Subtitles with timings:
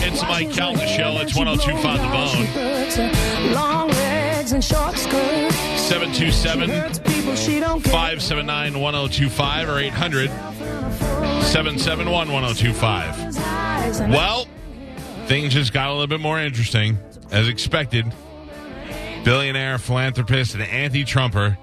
[0.00, 1.18] It's Mike Calta Show.
[1.20, 3.52] It's 1025 The Bone.
[3.52, 5.54] Long legs and short skirts.
[5.80, 7.92] 727 Hurts people she don't care.
[7.92, 10.30] 579 1025 or 800
[11.42, 14.10] 771 1025.
[14.10, 14.46] Well,
[15.28, 16.98] things just got a little bit more interesting,
[17.30, 18.12] as expected.
[19.24, 21.58] Billionaire, philanthropist, and anti Trumper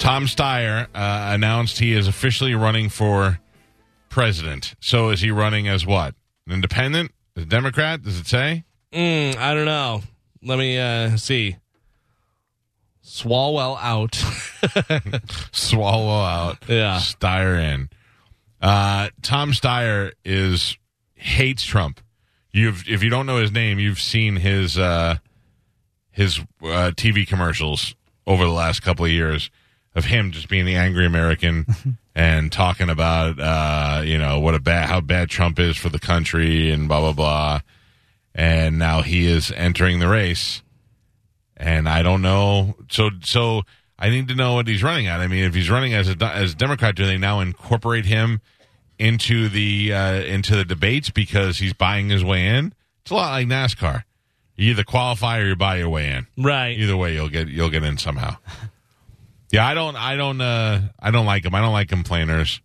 [0.00, 3.38] Tom Steyer uh, announced he is officially running for
[4.08, 4.74] president.
[4.80, 6.14] So is he running as what?
[6.46, 7.12] An independent?
[7.36, 8.02] A Democrat?
[8.02, 8.64] Does it say?
[8.94, 10.02] Mm, I don't know.
[10.42, 11.58] Let me uh, see.
[13.04, 14.14] Swalwell out.
[15.52, 16.58] Swallow out.
[16.66, 16.98] Yeah.
[16.98, 17.90] Steyer in.
[18.62, 20.78] Uh, Tom Steyer is
[21.14, 22.00] hates Trump.
[22.52, 25.16] You've if you don't know his name, you've seen his uh,
[26.10, 27.94] his uh, TV commercials
[28.26, 29.50] over the last couple of years
[29.94, 31.66] of him just being the angry American
[32.14, 35.98] and talking about uh, you know what a bad how bad Trump is for the
[35.98, 37.60] country and blah blah blah.
[38.34, 40.62] And now he is entering the race,
[41.56, 42.76] and I don't know.
[42.88, 43.62] So so
[43.98, 45.20] I need to know what he's running at.
[45.20, 48.40] I mean, if he's running as a as a Democrat, do they now incorporate him
[49.00, 52.74] into the uh, into the debates because he's buying his way in?
[53.02, 54.04] It's a lot like NASCAR.
[54.56, 56.26] You either qualify or you buy your way in.
[56.36, 56.78] right.
[56.78, 58.36] Either way, you'll get you'll get in somehow.
[59.52, 61.56] Yeah, I don't I don't uh I don't like him.
[61.56, 62.60] I don't like complainers.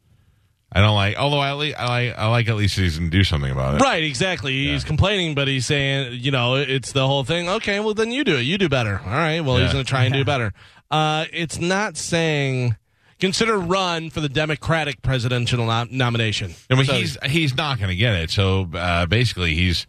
[0.72, 1.16] I don't like.
[1.18, 3.74] Although I like I like, I like at least he's going to do something about
[3.76, 3.82] it.
[3.82, 4.68] Right, exactly.
[4.68, 7.50] He's complaining, but he's saying, you know, it's the whole thing.
[7.50, 8.42] Okay, well, then you do it.
[8.42, 9.02] You do better.
[9.04, 10.54] All right, well, he's going to try and do better.
[10.92, 12.76] Uh, it's not saying
[13.25, 16.53] consider run for the Democratic presidential nom- nomination.
[16.69, 18.30] I mean, So- he's he's not going to get it.
[18.31, 19.88] So uh, basically, he's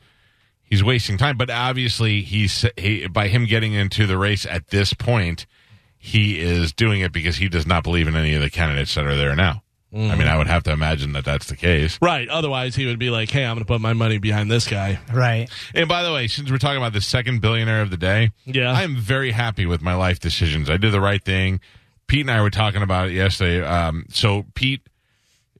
[0.62, 1.36] he's wasting time.
[1.36, 5.46] But obviously, he's he, by him getting into the race at this point,
[5.98, 9.06] he is doing it because he does not believe in any of the candidates that
[9.06, 9.62] are there now.
[9.94, 11.96] I mean, I would have to imagine that that's the case.
[12.02, 12.28] right.
[12.28, 14.98] Otherwise, he would be like, "Hey, I'm going to put my money behind this guy."
[15.10, 15.48] Right.
[15.74, 18.72] And by the way, since we're talking about the second billionaire of the day, Yeah.
[18.72, 20.68] I am very happy with my life decisions.
[20.68, 21.60] I did the right thing.
[22.06, 23.64] Pete and I were talking about it yesterday.
[23.64, 24.82] Um, so Pete,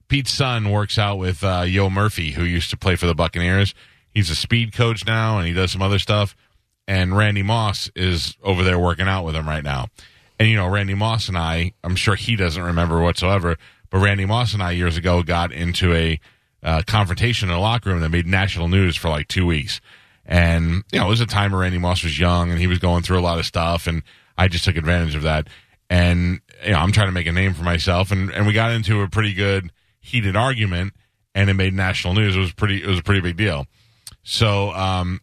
[0.08, 3.74] Pete's son works out with uh, Yo Murphy, who used to play for the Buccaneers.
[4.10, 6.36] He's a speed coach now, and he does some other stuff.
[6.88, 9.88] And Randy Moss is over there working out with him right now.
[10.38, 13.56] And you know, Randy Moss and I, I'm sure he doesn't remember whatsoever,
[13.90, 16.20] but Randy Moss and I years ago got into a
[16.62, 19.80] uh, confrontation in a locker room that made national news for like two weeks.
[20.24, 22.78] And you know, it was a time where Randy Moss was young and he was
[22.78, 24.02] going through a lot of stuff, and
[24.36, 25.48] I just took advantage of that.
[25.88, 28.72] And you know, I'm trying to make a name for myself, and and we got
[28.72, 30.94] into a pretty good heated argument,
[31.34, 32.36] and it made national news.
[32.36, 33.66] It was pretty, it was a pretty big deal.
[34.22, 35.20] So, um,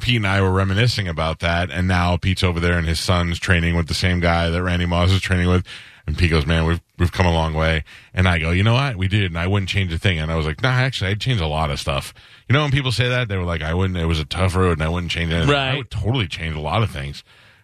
[0.00, 3.38] Pete and I were reminiscing about that, and now Pete's over there and his son's
[3.38, 5.66] training with the same guy that Randy Moss is training with.
[6.06, 8.74] And Pete goes, "Man, we've we've come a long way." And I go, "You know
[8.74, 8.96] what?
[8.96, 11.20] We did, and I wouldn't change a thing." And I was like, "Nah, actually, I'd
[11.20, 12.12] change a lot of stuff."
[12.48, 14.56] You know, when people say that, they were like, "I wouldn't." It was a tough
[14.56, 15.50] road, and I wouldn't change anything.
[15.50, 15.70] Right.
[15.70, 17.22] I would totally change a lot of things.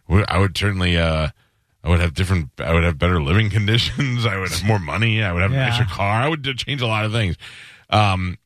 [0.09, 0.97] I would certainly.
[0.97, 1.31] uh
[1.89, 2.51] I would have different.
[2.59, 4.27] I would have better living conditions.
[4.27, 5.23] I would have more money.
[5.23, 5.69] I would have a Yeah.
[5.71, 6.21] nicer car.
[6.23, 7.37] I would change a lot of things.
[7.89, 8.37] Um,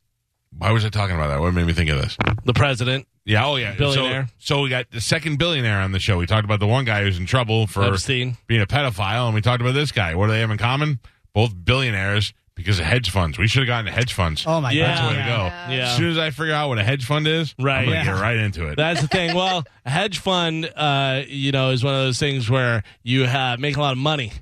[0.57, 1.41] why was I talking about that?
[1.41, 2.17] What made me think of this?
[2.45, 4.29] The president, Yeah, oh yeah, Billionaire.
[4.39, 6.19] So, so we got the second billionaire on the show.
[6.19, 8.37] We talked about the one guy who's in trouble for Epstein.
[8.47, 10.15] being a pedophile, and we talked about this guy.
[10.15, 11.01] What do they have in common?
[11.35, 13.39] Both billionaires because of hedge funds.
[13.39, 14.45] We should have gotten hedge funds.
[14.47, 14.87] Oh my Yeah.
[14.89, 15.23] That's the way god.
[15.23, 15.29] to
[15.69, 15.75] go.
[15.75, 15.91] Yeah.
[15.91, 17.79] As soon as I figure out what a hedge fund is, Right.
[17.81, 18.05] I'm gonna Yeah.
[18.05, 18.77] get right into it.
[18.77, 19.35] That's the thing.
[19.35, 23.59] Well, a hedge fund, uh, you know, is one of those things where you have
[23.61, 24.33] make a lot of money.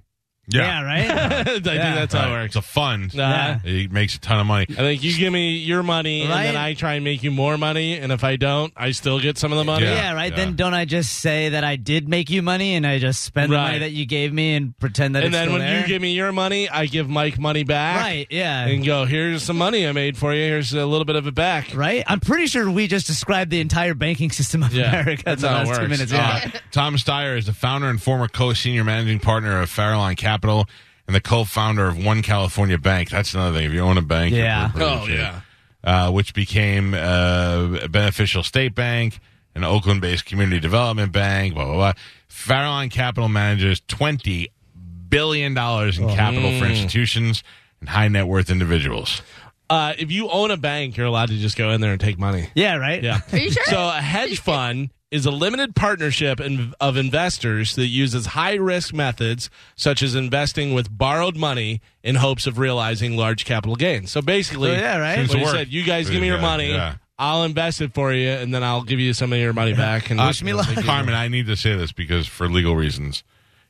[0.53, 1.11] Yeah, right?
[1.11, 2.43] I think that's how it Right.
[2.43, 2.57] works.
[2.57, 3.19] It's a fund.
[3.19, 4.67] Uh, It makes a ton of money.
[4.71, 7.57] I think you give me your money, and then I try and make you more
[7.59, 7.99] money.
[7.99, 9.87] And if I don't, I still get some of the money.
[9.87, 9.95] Yeah.
[9.95, 10.31] Yeah, right.
[10.31, 10.37] yeah.
[10.37, 13.53] Then don't I just say that I did make you money and I just spend
[13.53, 13.65] the Right.
[13.65, 15.39] money that you gave me and pretend that it's not?
[15.43, 15.81] And it's then still when there?
[15.83, 18.01] you give me your money, I give Mike money back.
[18.01, 18.67] Right, yeah.
[18.67, 20.43] And go, here's some money I made for you.
[20.43, 21.75] Here's a little bit of it back.
[21.75, 22.05] right?
[22.07, 25.49] I'm pretty sure we just described the entire banking system of Yeah, America that's in
[25.49, 25.91] the how it last two works.
[25.91, 26.13] minutes.
[26.13, 26.41] Yeah.
[26.55, 30.67] Uh, Tom Steyer is the founder and former co-senior managing partner of Farallon Capital
[31.07, 33.11] and the co-founder of One California Bank.
[33.11, 33.67] That's another thing.
[33.67, 34.69] If you own a bank, you're Yeah.
[34.69, 35.19] pretty Oh, shit.
[35.19, 35.41] yeah.
[35.85, 39.19] uh, which became uh, a beneficial state bank,
[39.55, 41.55] an Oakland-based community development bank.
[41.55, 41.93] Blah blah blah.
[42.31, 44.49] Farallon Capital manages twenty
[45.09, 47.43] billion dollars in capital for institutions
[47.81, 49.23] and high net worth individuals.
[49.69, 52.19] Uh, if you own a bank, you're allowed to just go in there and take
[52.19, 52.49] money.
[52.55, 53.03] Yeah, right?
[53.03, 53.21] Yeah.
[53.33, 53.65] Are you sure?
[53.67, 58.95] So a hedge fund is a limited partnership in, of investors that uses high risk
[58.95, 64.11] methods such as investing with borrowed money in hopes of realizing large capital gains.
[64.11, 65.19] So basically, So, yeah, right?
[65.19, 65.55] What Seems to he work.
[65.55, 66.71] said, you guys give me these your guys, money.
[66.71, 66.95] yeah.
[67.19, 70.09] I'll invest it for you, and then I'll give you some of your money back.
[70.11, 70.69] And Wish me luck.
[70.85, 73.25] Carmen, I need to say this because for legal reasons,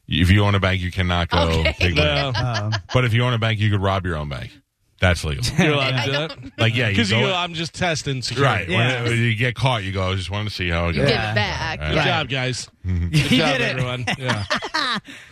[0.06, 1.72] if you own a bank, you cannot go Okay.
[1.72, 2.32] take money.
[2.70, 4.52] No, But if you own a bank, you could rob your own bank.
[5.00, 5.42] That's legal.
[5.58, 8.68] you're allowed to do that Like yeah, you because go, I'm just testing right.
[8.68, 9.02] Yeah.
[9.02, 10.10] When, when you get caught, you go.
[10.12, 11.08] I just wanted to see how it You goes.
[11.08, 11.32] give Yeah.
[11.32, 11.80] it back.
[11.80, 12.04] Good Right.
[12.06, 12.68] job, guys.
[12.84, 13.70] you Good job, did it.
[13.70, 14.04] everyone.
[14.18, 14.44] Yeah.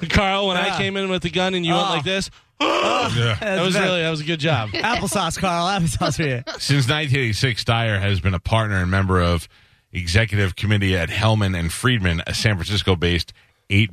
[0.09, 1.91] Carl, when I came in with the gun and you went Oh.
[1.95, 2.31] like this,
[2.61, 3.37] Yeah.
[3.41, 4.71] that was really that was a good job.
[4.73, 5.67] Applesauce, Carl.
[5.81, 6.43] Applesauce for you.
[6.59, 9.49] Since 1986, Steyer has been a partner and member of
[9.93, 13.33] executive committee at Hellman and Friedman, a San Francisco-based
[13.71, 13.91] eight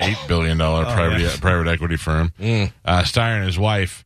[0.00, 2.32] eight billion dollar private private equity firm.
[2.38, 4.04] Uh, Steyer and his wife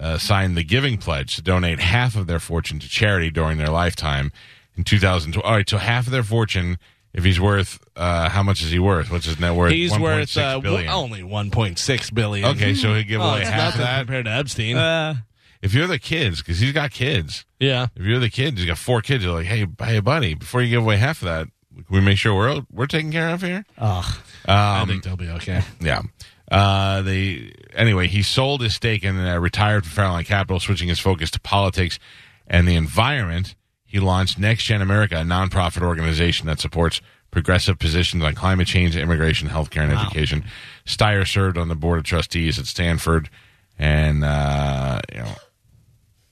[0.00, 3.68] uh, signed the Giving Pledge to donate half of their fortune to charity during their
[3.68, 4.32] lifetime
[4.76, 5.44] in 2012.
[5.44, 6.78] All right, so half of their fortune.
[7.12, 9.10] If he's worth, uh, how much is he worth?
[9.10, 9.72] What's his net worth?
[9.72, 12.48] He's 1.6 worth uh, w- only 1.6 billion.
[12.50, 13.98] Okay, so he'd give Oh, away half of that.
[14.06, 14.76] compared to Epstein.
[14.76, 15.14] Uh,
[15.60, 17.44] If you're the kids, because he's got kids.
[17.58, 17.88] yeah.
[17.96, 19.24] If you're the kids, you got four kids.
[19.24, 22.16] You're like, hey, hey, buddy, before you give away half of that, can we make
[22.16, 23.64] sure we're we're taken care of here?
[23.78, 25.62] oh, I Um, think they'll be okay.
[25.80, 26.02] yeah.
[26.50, 28.08] Uh, they anyway.
[28.08, 31.98] He sold his stake and uh, retired from Farallon Capital, switching his focus to politics
[32.46, 33.54] and the environment.
[33.84, 37.00] He launched Next Gen America, a nonprofit organization that supports
[37.30, 40.44] progressive positions on climate change, immigration, healthcare, and education.
[40.84, 43.30] Steyer served on the board of trustees at Stanford,
[43.78, 45.34] and uh, you know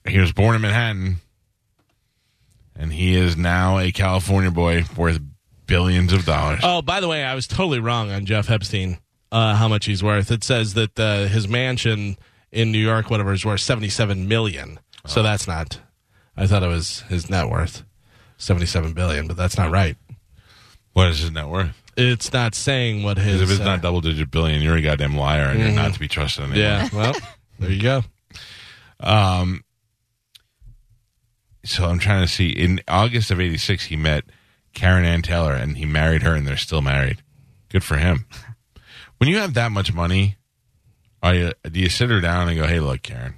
[0.09, 1.17] he was born in Manhattan,
[2.76, 5.21] and he is now a California boy worth
[5.67, 6.61] billions of dollars.
[6.62, 8.99] Oh, by the way, I was totally wrong on Jeff Epstein.
[9.30, 10.30] Uh, how much he's worth?
[10.30, 12.16] It says that uh, his mansion
[12.50, 14.80] in New York, whatever, is worth 77 million.
[15.04, 15.08] Oh.
[15.08, 15.80] So that's not.
[16.36, 17.84] I thought it was his net worth,
[18.38, 19.96] 77 billion, but that's not right.
[20.92, 21.75] What is his net worth?
[21.96, 23.40] It's not saying what his.
[23.42, 26.00] If it's uh, not double digit billion, you're a goddamn liar and you're not to
[26.00, 26.58] be trusted anymore.
[26.60, 26.88] yeah.
[26.92, 27.14] Well,
[27.58, 28.02] there you go.
[29.00, 29.62] Um,
[31.64, 32.48] so I'm trying to see.
[32.48, 34.25] In August of '86, he met
[34.75, 37.22] Karen Ann Taylor and he married her, and they're still married.
[37.69, 38.26] Good for him.
[39.19, 40.37] When you have that much money,
[41.23, 43.35] are you, do you sit her down and go, "Hey, look, Karen,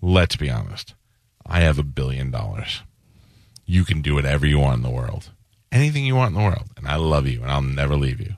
[0.00, 0.94] let's be honest.
[1.46, 2.82] I have a billion dollars.
[3.64, 5.30] You can do whatever you want in the world,
[5.70, 8.34] anything you want in the world, and I love you, and I'll never leave you.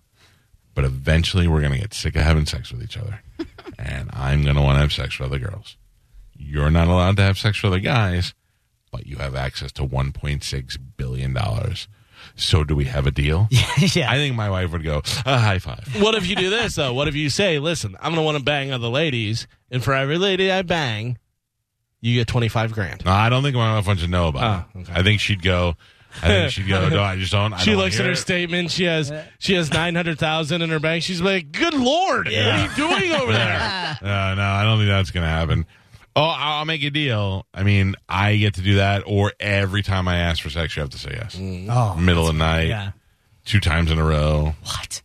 [0.75, 3.23] But eventually, we're gonna get sick of having sex with each other,
[3.79, 5.77] and I'm gonna want to have sex with other girls."
[6.41, 8.35] you're not allowed to have sex with other guys,
[8.91, 11.87] but you have access to 1.6 billion dollars.
[12.41, 13.49] So do we have a deal?
[13.79, 14.11] yeah.
[14.11, 15.87] I think my wife would go, a high five.
[16.01, 16.93] What if you do this though?
[16.95, 19.95] What if you say, "Listen, I'm going to want to bang other ladies, and for
[19.95, 21.19] every lady I bang,
[22.01, 24.79] you get 25 grand." No, I don't think my wife wants to know about Oh,
[24.81, 24.83] it.
[24.85, 24.93] okay.
[25.01, 25.77] I think she'd go.
[26.23, 26.89] I think she'd go.
[26.89, 27.53] No, I just don't.
[27.53, 28.71] I She don't looks at her it." statement.
[28.73, 31.05] She has she has nine hundred thousand in her bank.
[31.05, 33.59] She's like, "Good lord, what are you doing over there?"
[34.03, 35.67] Uh, no, I don't think that's going to happen.
[36.20, 37.46] Oh, I'll I'll make a deal.
[37.55, 40.81] I mean, I get to do that, or every time I ask for sex, you
[40.82, 41.37] have to say yes.
[41.70, 42.93] oh, Middle of the night, yeah.
[43.44, 44.55] two times in a row.
[44.65, 45.03] What?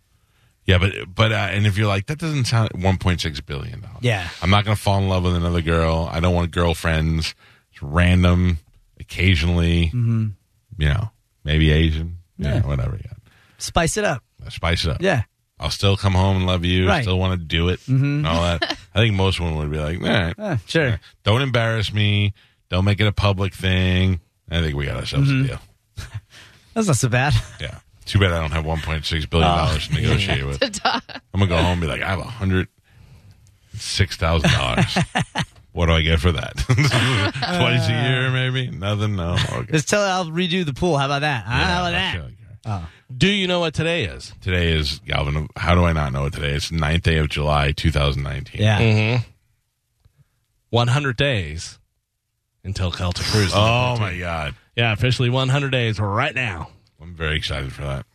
[0.65, 3.98] Yeah, but but uh, and if you're like that doesn't sound 1.6 billion dollars.
[4.01, 4.27] Yeah.
[4.41, 6.10] I'm not going to fall in love with another girl.
[6.12, 7.36] I don't want girlfriends.
[7.72, 8.57] It's random,
[9.00, 9.86] occasionally.
[9.93, 10.27] Mm-hmm.
[10.79, 11.12] You know,
[11.43, 12.17] maybe Asian.
[12.38, 12.62] Yeah, Yeah.
[12.67, 12.98] whatever.
[13.03, 13.12] Yeah,
[13.60, 14.24] Spice it up.
[14.50, 15.01] spice it up.
[15.01, 15.24] Yeah.
[15.59, 16.88] I'll still come home and love you.
[16.88, 17.03] Right.
[17.03, 17.79] Still want to do it.
[17.81, 18.03] Mm-hmm.
[18.03, 18.77] And all that.
[18.95, 21.00] I think most women would be like, nah, Uh, sure.
[21.24, 22.33] don't embarrass me.
[22.69, 24.19] Don't make it a public thing.
[24.51, 25.45] I think we got ourselves Mm-hmm.
[25.45, 25.59] a deal.
[26.74, 27.33] That's not so bad.
[27.62, 27.79] Yeah.
[28.05, 30.62] Too bad I don't have 1.6 billion dollars to negotiate with.
[30.83, 31.01] I'm
[31.33, 32.67] gonna go home and be like, I have a hundred
[33.74, 34.97] six thousand dollars.
[35.71, 36.55] What do I get for that?
[36.57, 38.69] Twice a year, maybe?
[38.69, 39.15] Nothing.
[39.15, 39.35] No.
[39.53, 39.71] Okay.
[39.71, 40.97] Just tell her I'll redo the pool.
[40.97, 41.43] How about that?
[41.45, 41.51] Huh?
[41.51, 42.31] How about Yeah, that?
[42.65, 42.86] Okay.
[43.15, 44.34] Do you know what today is?
[44.41, 45.48] Today is Galvin.
[45.55, 46.53] How do I not know it today?
[46.53, 48.62] It's 9th day of July, 2019.
[48.62, 48.79] Yeah.
[48.79, 49.24] Mm-hmm.
[50.69, 51.79] One hundred days
[52.63, 53.51] until Celtic Cruise.
[53.53, 56.69] Oh my God, Yeah, officially one hundred days right now.
[57.01, 58.05] I'm very excited for that.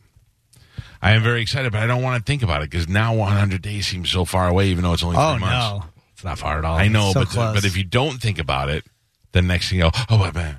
[1.01, 3.61] I am very excited, but I don't want to think about it because now 100
[3.63, 5.83] days seems so far away, even though it's only three Oh, months.
[5.83, 5.83] no.
[6.13, 6.77] It's not far at all.
[6.77, 7.55] I know, So but close.
[7.55, 8.83] but if you don't think about it,
[9.31, 10.57] the next thing you go, oh, my man.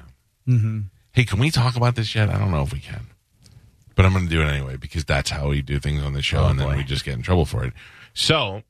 [0.48, 0.80] Mm-hmm.
[1.12, 2.28] Hey, can we talk about this yet?
[2.28, 3.06] I don't know if we can,
[3.94, 6.22] but I'm going to do it anyway because that's how we do things on the
[6.22, 6.76] show, Oh, and then boy.
[6.78, 7.72] we just get in trouble for it.
[8.14, 8.62] So,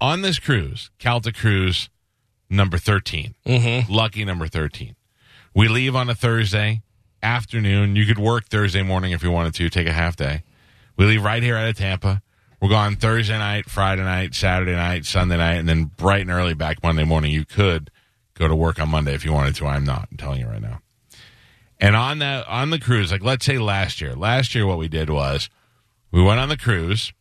[0.00, 1.88] on this cruise, Celtic Cruise
[2.50, 3.92] number 13, Mm-hmm.
[3.92, 4.94] lucky number 13.
[5.54, 6.82] We leave on a Thursday
[7.22, 7.96] afternoon.
[7.96, 10.42] You could work Thursday morning if you wanted to, take a half day.
[10.96, 12.22] We leave right here out of Tampa.
[12.60, 16.54] We're gone Thursday night, Friday night, Saturday night, Sunday night, and then bright and early
[16.54, 17.30] back Monday morning.
[17.32, 17.90] You could
[18.34, 19.66] go to work on Monday if you wanted to.
[19.66, 20.08] I'm not.
[20.10, 20.80] I'm telling you right now.
[21.80, 24.14] And on that on the cruise, like let's say last year.
[24.14, 25.48] Last year what we did was
[26.10, 27.12] we went on the cruise.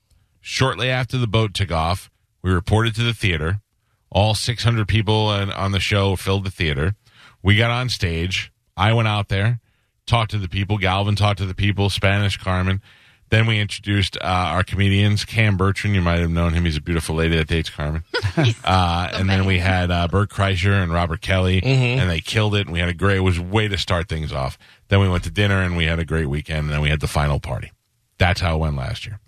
[0.42, 2.10] Shortly after the boat took off,
[2.42, 3.62] we reported to the theater.
[4.10, 6.96] All 600 people on on the show filled the theater.
[7.44, 8.52] We got on stage.
[8.76, 9.60] I went out there,
[10.06, 10.78] talked to the people.
[10.78, 11.90] Galvin talked to the people.
[11.90, 12.82] Spanish Carmen.
[13.30, 15.26] Then we introduced uh, our comedians.
[15.26, 16.64] Cam Bertrand, you might have known him.
[16.64, 18.04] He's a beautiful lady that dates Carmen.
[18.64, 21.62] uh, and then we had uh, Bert Kreischer and Robert Kelly,
[22.00, 22.68] and they killed it.
[22.68, 23.18] And we had a great.
[23.18, 24.58] It was way to start things off.
[24.88, 26.62] Then we went to dinner, and we had a great weekend.
[26.62, 27.72] And then we had the final party.
[28.18, 29.20] That's how it went last year.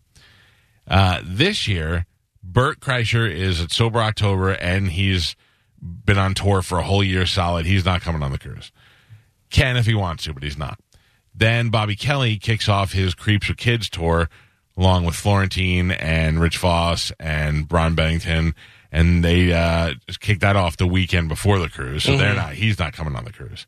[0.88, 2.06] Uh, this year,
[2.42, 5.36] Bert Kreischer is at Sober October, and he's
[5.82, 7.66] been on tour for a whole year solid.
[7.66, 8.72] He's not coming on the cruise.
[9.50, 10.80] Can if he wants to, but he's not.
[11.40, 14.30] Then Bobby Kelly kicks off his Creeps with Kids tour
[14.78, 18.54] along with Florentine and Rich Voss and Brian Bennington.
[18.92, 22.04] And they uh, just kicked that off the weekend before the cruise.
[22.04, 23.68] So they're not, he's not coming on the cruise.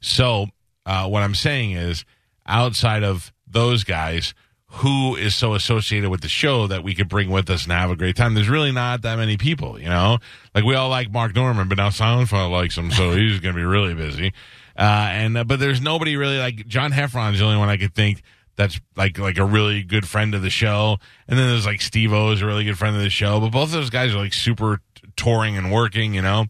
[0.00, 0.46] So
[0.86, 2.04] uh, what I'm saying is,
[2.46, 4.32] outside of those guys,
[4.66, 7.90] who is so associated with the show that we could bring with us and have
[7.90, 8.34] a great time?
[8.34, 10.18] There's really not that many people, you know.
[10.54, 13.60] Like we all like Mark Normand, but now Seinfeld likes him, so he's going to
[13.60, 14.32] be really busy.
[14.76, 17.94] Uh, and uh, but there's nobody really like John Heffron's the only one I could
[17.94, 18.22] think
[18.56, 20.98] that's like like a really good friend of the show.
[21.28, 23.40] And then there's like Steve O is a really good friend of the show.
[23.40, 26.46] But both of those guys are like super t- touring and working, you know.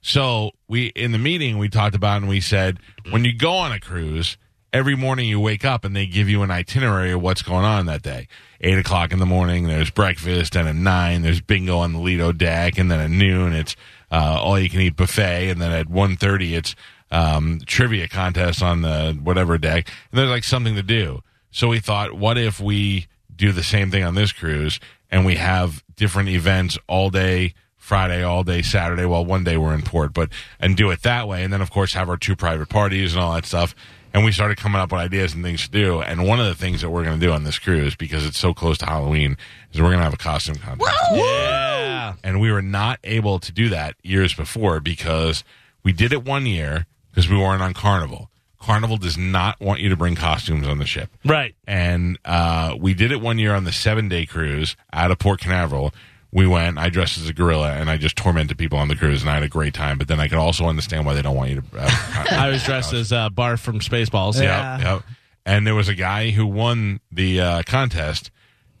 [0.00, 2.78] So we in the meeting we talked about and we said
[3.10, 4.36] when you go on a cruise,
[4.72, 7.86] every morning you wake up and they give you an itinerary of what's going on
[7.86, 8.28] that day.
[8.60, 12.32] Eight o'clock in the morning, there's breakfast, and at nine there's bingo on the Lido
[12.32, 13.76] deck, and then at noon it's
[14.10, 16.74] uh, all you can eat buffet, and then at 1.30 it's
[17.10, 21.22] um, trivia contest on the whatever deck, and there's like something to do.
[21.50, 23.06] So we thought, what if we
[23.38, 24.78] do the same thing on this cruise
[25.10, 29.06] and we have different events all day Friday, all day Saturday.
[29.06, 30.28] Well, one day we're in port, but
[30.60, 33.22] and do it that way, and then of course have our two private parties and
[33.22, 33.74] all that stuff.
[34.12, 36.00] And we started coming up with ideas and things to do.
[36.00, 38.38] And one of the things that we're going to do on this cruise, because it's
[38.38, 39.36] so close to Halloween,
[39.72, 40.90] is we're going to have a costume contest.
[41.12, 42.14] Yeah.
[42.24, 45.44] And we were not able to do that years before because
[45.82, 46.86] we did it one year
[47.18, 48.30] because we weren't on Carnival.
[48.60, 51.10] Carnival does not want you to bring costumes on the ship.
[51.24, 51.56] Right.
[51.66, 55.40] And uh, we did it one year on the seven day cruise out of Port
[55.40, 55.92] Canaveral.
[56.30, 59.22] We went, I dressed as a gorilla, and I just tormented people on the cruise,
[59.22, 59.98] and I had a great time.
[59.98, 61.66] But then I could also understand why they don't want you to.
[61.76, 61.90] Uh,
[62.30, 64.40] I was dressed as uh, Barf from Spaceballs.
[64.40, 65.02] Yep, yep.
[65.44, 68.30] And there was a guy who won the uh, contest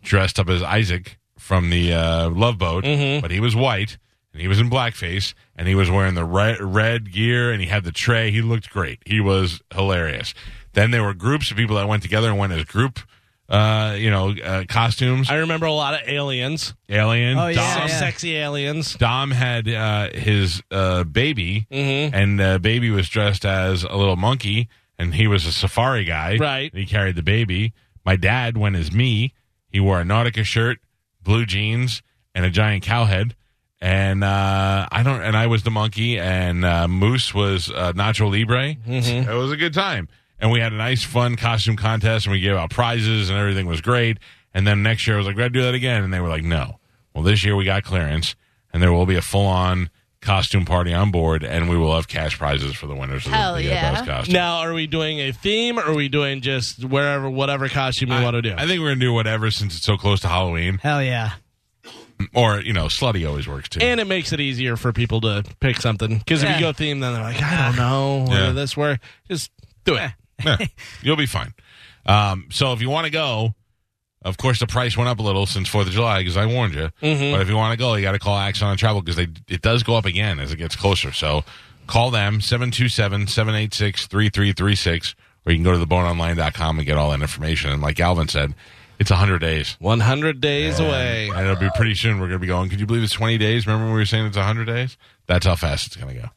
[0.00, 3.98] dressed up as Isaac from the uh, Love Boat, but he was white
[4.32, 7.68] and he was in blackface and he was wearing the red, red gear and he
[7.68, 8.30] had the tray.
[8.30, 9.00] He looked great.
[9.06, 10.34] He was hilarious.
[10.72, 13.00] Then there were groups of people that went together and went as group,
[13.48, 15.30] uh, you know, uh, costumes.
[15.30, 16.74] I remember a lot of aliens.
[16.88, 17.38] Alien.
[17.38, 17.98] Oh, yeah, Dom, yeah.
[17.98, 18.94] sexy aliens.
[18.94, 22.14] Dom had uh, his uh, baby, Mm-hmm.
[22.14, 24.68] and uh, baby was dressed as a little monkey,
[24.98, 26.36] and he was a safari guy.
[26.36, 26.70] Right.
[26.70, 27.72] And he carried the baby.
[28.04, 29.32] My dad went as me.
[29.70, 30.78] He wore a Nautica shirt,
[31.22, 32.02] blue jeans,
[32.34, 33.34] and a giant cow head.
[33.80, 35.22] And uh, I don't.
[35.22, 38.74] And I was the monkey, and uh, Moose was uh, Nacho Libre.
[38.74, 39.30] Mm-hmm.
[39.30, 40.08] It was a good time,
[40.40, 43.66] and we had a nice, fun costume contest, and we gave out prizes, and everything
[43.66, 44.18] was great.
[44.52, 46.42] And then next year, I was like, "Gotta do that again," and they were like,
[46.42, 46.80] "No."
[47.14, 48.34] Well, this year we got clearance,
[48.72, 52.38] and there will be a full-on costume party on board, and we will have cash
[52.38, 53.92] prizes for the winners of Hell the, the yeah.
[53.92, 54.34] best costume.
[54.34, 58.22] Now, are we doing a theme or are we doing just wherever, whatever costume you
[58.22, 58.54] want to do?
[58.56, 61.32] I think we're gonna do whatever since it's so close to Halloween, Hell yeah.
[62.34, 63.80] Or you know, slutty always works too.
[63.80, 66.18] and it makes it easier for people to pick something.
[66.18, 66.56] Because if Yeah.
[66.56, 68.26] you go theme, then they're like, I don't know.
[68.28, 68.50] Yeah.
[68.52, 68.98] This, where.
[69.28, 69.50] Just
[69.84, 70.10] do it.
[70.44, 70.56] Yeah,
[71.02, 71.52] you'll be fine.
[72.06, 73.54] Um, so if you want to go,
[74.22, 76.74] of course the price went up a little since Fourth of July because I warned
[76.74, 76.90] you.
[77.02, 77.32] Mm-hmm.
[77.32, 79.62] But if you want to go, you got to call Axon Travel because they it
[79.62, 81.10] does go up again as it gets closer.
[81.12, 81.42] So
[81.88, 85.14] call them 727-786-3336
[85.46, 87.70] or you can go to theboneonline.com and get all that information.
[87.70, 88.54] And like Galvin said,
[88.98, 89.76] it's 100 days.
[89.78, 91.28] 100 days away.
[91.28, 92.18] And it'll be pretty soon.
[92.18, 92.68] We're going to be going.
[92.68, 93.66] Could you believe it's 20 days?
[93.66, 94.96] Remember when we were saying it's 100 days?
[95.26, 96.28] That's how fast it's going to go.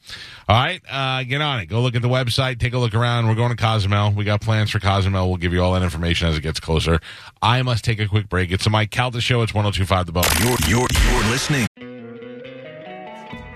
[0.47, 0.81] All right.
[0.89, 1.67] Uh, get on it.
[1.67, 2.59] Go look at the website.
[2.59, 3.27] Take a look around.
[3.27, 4.11] We're going to Cozumel.
[4.11, 5.29] We got plans for Cozumel.
[5.29, 6.99] We'll give you all that information as it gets closer.
[7.41, 8.51] I must take a quick break.
[8.51, 9.41] It's the Mike Calta Show.
[9.41, 10.23] It's 1025 The Bone.
[10.39, 11.67] You're, you're, you're listening.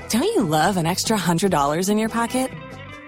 [0.09, 2.49] Don't you love an extra $100 in your pocket?